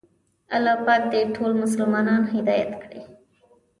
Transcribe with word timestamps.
الله 0.55 0.75
پاک 0.85 1.03
دې 1.11 1.21
ټول 1.35 1.51
مسلمانان 1.63 2.21
هدایت 2.33 2.71
کړي. 2.81 3.01